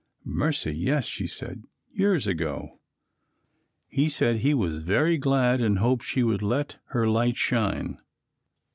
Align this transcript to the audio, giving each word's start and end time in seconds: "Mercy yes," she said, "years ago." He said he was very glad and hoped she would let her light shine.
"Mercy 0.25 0.71
yes," 0.75 1.05
she 1.05 1.27
said, 1.27 1.65
"years 1.91 2.25
ago." 2.25 2.79
He 3.87 4.09
said 4.09 4.37
he 4.37 4.51
was 4.51 4.79
very 4.81 5.15
glad 5.15 5.61
and 5.61 5.77
hoped 5.77 6.03
she 6.05 6.23
would 6.23 6.41
let 6.41 6.79
her 6.85 7.07
light 7.07 7.37
shine. 7.37 7.99